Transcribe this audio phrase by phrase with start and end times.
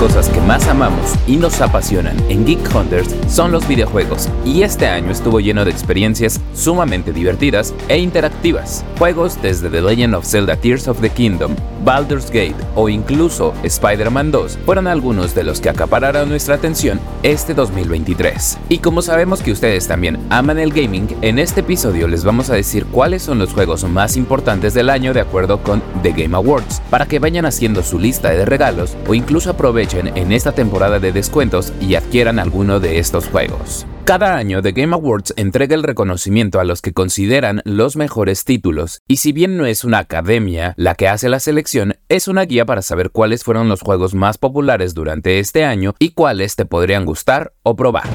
[0.00, 4.86] cosas que más amamos y nos apasionan en Geek Hunters son los videojuegos, y este
[4.86, 8.82] año estuvo lleno de experiencias sumamente divertidas e interactivas.
[8.98, 11.54] Juegos desde The Legend of Zelda Tears of the Kingdom,
[11.84, 17.52] Baldur's Gate o incluso Spider-Man 2 fueron algunos de los que acapararon nuestra atención este
[17.52, 18.58] 2023.
[18.70, 22.54] Y como sabemos que ustedes también aman el gaming, en este episodio les vamos a
[22.54, 26.80] decir cuáles son los juegos más importantes del año de acuerdo con The Game Awards,
[26.88, 31.12] para que vayan haciendo su lista de regalos o incluso aprovechen en esta temporada de
[31.12, 33.86] descuentos y adquieran alguno de estos juegos.
[34.04, 39.02] Cada año The Game Awards entrega el reconocimiento a los que consideran los mejores títulos,
[39.06, 42.66] y si bien no es una academia la que hace la selección, es una guía
[42.66, 47.04] para saber cuáles fueron los juegos más populares durante este año y cuáles te podrían
[47.04, 48.08] gustar o probar.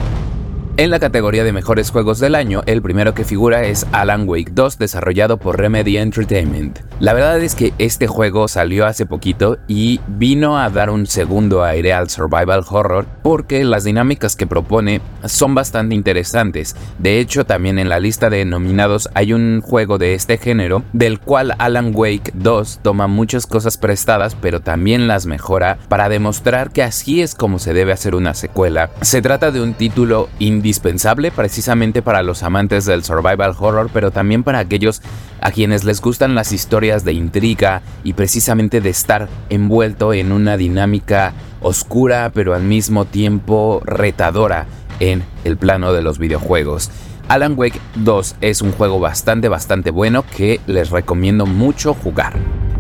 [0.78, 4.52] En la categoría de mejores juegos del año, el primero que figura es Alan Wake
[4.52, 6.80] 2 desarrollado por Remedy Entertainment.
[7.00, 11.64] La verdad es que este juego salió hace poquito y vino a dar un segundo
[11.64, 16.76] aire al survival horror porque las dinámicas que propone son bastante interesantes.
[17.00, 21.22] De hecho, también en la lista de nominados hay un juego de este género del
[21.22, 26.84] cual Alan Wake 2 toma muchas cosas prestadas pero también las mejora para demostrar que
[26.84, 28.90] así es como se debe hacer una secuela.
[29.00, 30.28] Se trata de un título
[30.66, 35.04] indispensable precisamente para los amantes del survival horror, pero también para aquellos
[35.40, 40.58] a quienes les gustan las historias de intriga y precisamente de estar envuelto en una
[40.58, 44.66] dinámica oscura, pero al mismo tiempo retadora
[45.00, 46.90] en el plano de los videojuegos.
[47.28, 52.34] Alan Wake 2 es un juego bastante bastante bueno que les recomiendo mucho jugar.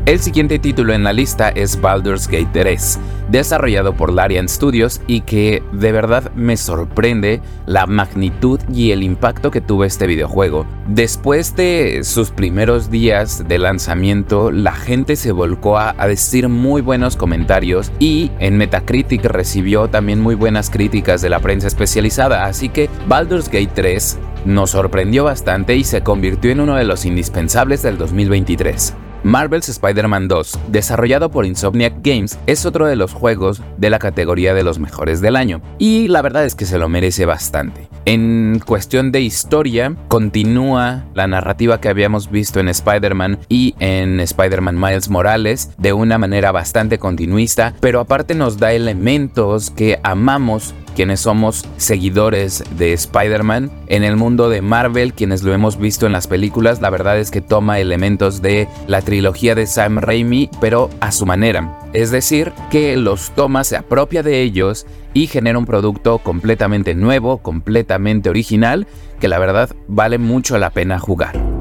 [0.05, 5.21] El siguiente título en la lista es Baldur's Gate 3, desarrollado por Larian Studios y
[5.21, 10.67] que de verdad me sorprende la magnitud y el impacto que tuvo este videojuego.
[10.87, 17.15] Después de sus primeros días de lanzamiento, la gente se volcó a, decir muy buenos
[17.15, 22.91] comentarios y en Metacritic recibió también muy buenas críticas de la prensa especializada, así que
[23.07, 27.97] Baldur's Gate 3 nos sorprendió bastante y se convirtió en uno de los indispensables del
[27.97, 28.93] 2023.
[29.25, 34.53] Marvel's Spider-Man 2, desarrollado por Insomniac Games, es otro de los juegos de la categoría
[34.53, 37.89] de los mejores del año, y la verdad es que se lo merece bastante.
[38.05, 44.79] En cuestión de historia, continúa la narrativa que habíamos visto en Spider-Man y en Spider-Man
[44.79, 51.19] Miles Morales de una manera bastante continuista, pero aparte nos da elementos que amamos quienes
[51.19, 53.71] somos seguidores de Spider-Man.
[53.87, 57.29] En el mundo de Marvel, quienes lo hemos visto en las películas, la verdad es
[57.29, 61.79] que toma elementos de la trilogía de Sam Raimi, pero a su manera.
[61.93, 67.37] Es decir, que los toma, se apropia de ellos y genera un producto completamente nuevo,
[67.37, 68.87] completamente original,
[69.19, 71.54] que la verdad vale mucho la pena jugar.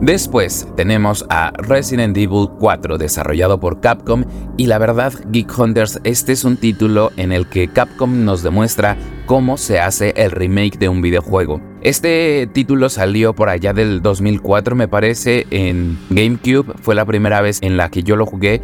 [0.00, 4.24] Después tenemos a Resident Evil 4 desarrollado por Capcom
[4.56, 8.96] y la verdad Geek Hunters este es un título en el que Capcom nos demuestra
[9.26, 11.60] cómo se hace el remake de un videojuego.
[11.80, 17.58] Este título salió por allá del 2004 me parece en GameCube, fue la primera vez
[17.62, 18.62] en la que yo lo jugué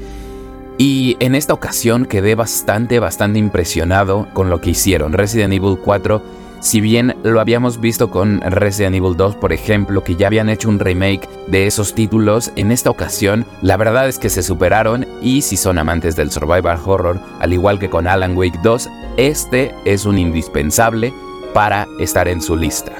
[0.78, 5.12] y en esta ocasión quedé bastante bastante impresionado con lo que hicieron.
[5.12, 10.16] Resident Evil 4 si bien lo habíamos visto con Resident Evil 2, por ejemplo, que
[10.16, 14.30] ya habían hecho un remake de esos títulos, en esta ocasión la verdad es que
[14.30, 18.58] se superaron y si son amantes del survival horror, al igual que con Alan Wake
[18.62, 18.88] 2,
[19.18, 21.12] este es un indispensable
[21.52, 22.92] para estar en su lista.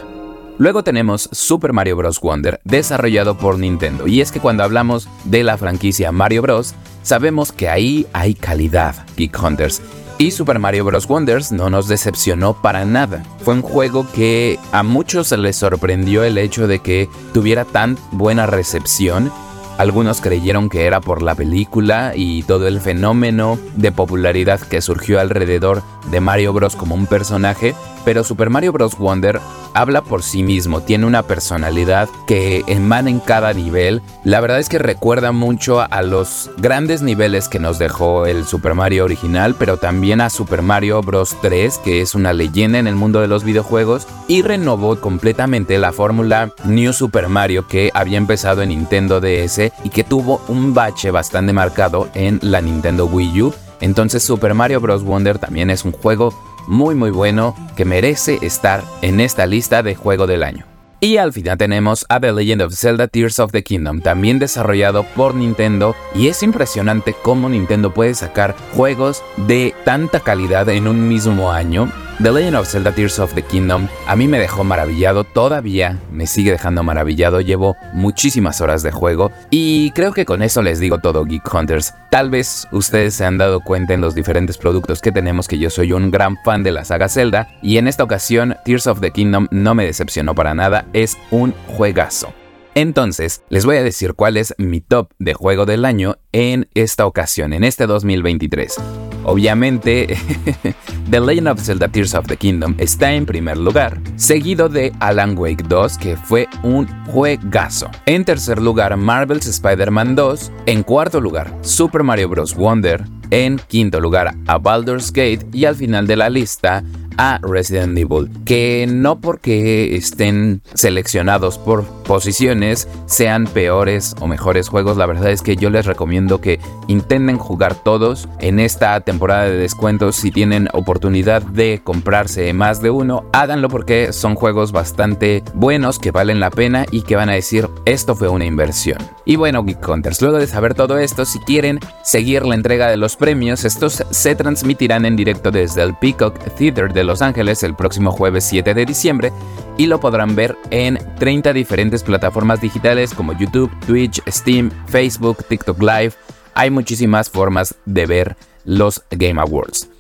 [0.59, 2.21] Luego tenemos Super Mario Bros.
[2.21, 4.07] Wonder, desarrollado por Nintendo.
[4.07, 8.95] Y es que cuando hablamos de la franquicia Mario Bros., sabemos que ahí hay calidad,
[9.17, 9.81] Geek Hunters.
[10.17, 11.09] Y Super Mario Bros.
[11.09, 13.25] Wonders no nos decepcionó para nada.
[13.41, 18.47] Fue un juego que a muchos les sorprendió el hecho de que tuviera tan buena
[18.47, 19.33] recepción.
[19.77, 25.19] Algunos creyeron que era por la película y todo el fenómeno de popularidad que surgió
[25.19, 26.77] alrededor de Mario Bros.
[26.77, 28.97] como un personaje, pero Super Mario Bros.
[28.99, 29.41] Wonder
[29.75, 34.03] habla por sí mismo, tiene una personalidad que emana en cada nivel.
[34.23, 38.75] La verdad es que recuerda mucho a los grandes niveles que nos dejó el Super
[38.75, 41.37] Mario original, pero también a Super Mario Bros.
[41.43, 45.93] 3, que es una leyenda en el mundo de los videojuegos, y renovó completamente la
[45.93, 51.11] fórmula New Super Mario que había empezado en Nintendo DS y que tuvo un bache
[51.11, 53.55] bastante marcado en la Nintendo Wii U.
[53.81, 55.05] Entonces Super Mario Bros.
[55.05, 56.35] Wonder también es un juego
[56.67, 60.67] muy muy bueno que merece estar en esta lista de juego del año.
[61.01, 65.05] Y al final tenemos a The Legend of Zelda Tears of the Kingdom, también desarrollado
[65.15, 71.07] por Nintendo, y es impresionante cómo Nintendo puede sacar juegos de tanta calidad en un
[71.07, 71.93] mismo año.
[72.23, 76.29] The Legend of Zelda Tears of the Kingdom a mí me dejó maravillado, todavía me
[76.29, 80.99] sigue dejando maravillado, llevo muchísimas horas de juego y creo que con eso les digo
[80.99, 81.93] todo Geek Hunters.
[82.13, 85.71] Tal vez ustedes se han dado cuenta en los diferentes productos que tenemos que yo
[85.71, 89.11] soy un gran fan de la saga Zelda y en esta ocasión Tears of the
[89.11, 92.33] Kingdom no me decepcionó para nada, es un juegazo.
[92.77, 97.07] Entonces, les voy a decir cuál es mi top de juego del año en esta
[97.07, 98.79] ocasión, en este 2023.
[99.25, 100.17] Obviamente,
[101.11, 105.37] The Legend of Zelda Tears of the Kingdom está en primer lugar, seguido de Alan
[105.37, 107.91] Wake 2, que fue un juegazo.
[108.07, 110.53] En tercer lugar, Marvel's Spider-Man 2.
[110.67, 112.55] En cuarto lugar, Super Mario Bros.
[112.55, 113.05] Wonder.
[113.31, 115.47] En quinto lugar, a Baldur's Gate.
[115.53, 116.85] Y al final de la lista,
[117.17, 124.97] a Resident Evil, que no porque estén seleccionados por posiciones sean peores o mejores juegos,
[124.97, 129.57] la verdad es que yo les recomiendo que intenten jugar todos en esta temporada de
[129.57, 135.99] descuentos si tienen oportunidad de comprarse más de uno, háganlo porque son juegos bastante buenos
[135.99, 138.99] que valen la pena y que van a decir esto fue una inversión.
[139.25, 142.97] Y bueno, Geek Hunters, luego de saber todo esto, si quieren seguir la entrega de
[142.97, 147.75] los premios, estos se transmitirán en directo desde el Peacock Theater de los Ángeles el
[147.75, 149.33] próximo jueves 7 de diciembre
[149.77, 155.81] y lo podrán ver en 30 diferentes plataformas digitales como YouTube, Twitch, Steam, Facebook, TikTok
[155.81, 156.13] Live.
[156.55, 159.94] Hay muchísimas formas de ver los Game Awards.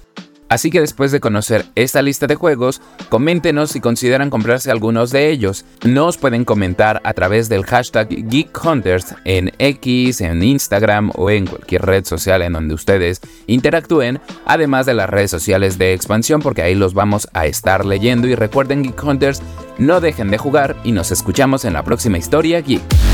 [0.48, 5.30] Así que después de conocer esta lista de juegos, coméntenos si consideran comprarse algunos de
[5.30, 5.64] ellos.
[5.84, 11.82] Nos pueden comentar a través del hashtag GeekHunters en X, en Instagram o en cualquier
[11.82, 16.74] red social en donde ustedes interactúen, además de las redes sociales de expansión porque ahí
[16.74, 19.42] los vamos a estar leyendo y recuerden Geek Hunters,
[19.78, 23.13] no dejen de jugar y nos escuchamos en la próxima historia Geek.